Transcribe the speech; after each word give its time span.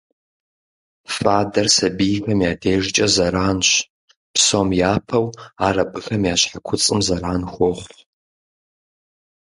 Фадэр 1.15 1.67
сабийхэм 1.75 2.39
я 2.51 2.53
дежкӀэ 2.61 3.07
зэранщ, 3.15 3.69
псом 4.33 4.69
япэу 4.93 5.27
ар 5.65 5.75
абыхэм 5.83 6.23
я 6.33 6.35
щхьэ 6.41 6.59
куцӀым 6.65 6.99
зэран 7.07 7.43
хуохъу. 7.51 8.01